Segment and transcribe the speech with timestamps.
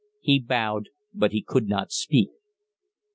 [0.19, 2.31] He bowed, but he could not speak.